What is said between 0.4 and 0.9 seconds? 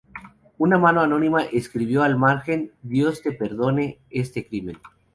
Una